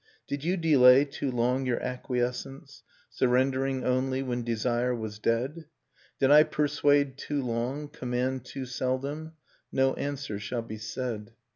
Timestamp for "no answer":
9.71-10.39